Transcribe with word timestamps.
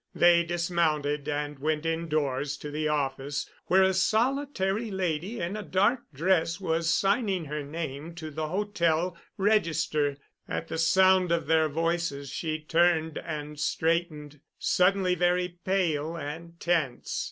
They 0.15 0.41
dismounted 0.43 1.29
and 1.29 1.59
went 1.59 1.85
indoors 1.85 2.57
to 2.57 2.71
the 2.71 2.87
office, 2.87 3.47
where 3.67 3.83
a 3.83 3.93
solitary 3.93 4.89
lady 4.89 5.39
in 5.39 5.55
a 5.55 5.61
dark 5.61 5.99
dress 6.11 6.59
was 6.59 6.89
signing 6.89 7.45
her 7.45 7.61
name 7.61 8.15
to 8.15 8.31
the 8.31 8.47
hotel 8.47 9.15
register. 9.37 10.17
At 10.49 10.69
the 10.69 10.79
sound 10.79 11.31
of 11.31 11.45
their 11.45 11.69
voices 11.69 12.31
she 12.31 12.59
turned 12.63 13.19
and 13.19 13.59
straightened, 13.59 14.39
suddenly 14.57 15.13
very 15.13 15.59
pale 15.65 16.15
and 16.17 16.59
tense. 16.59 17.19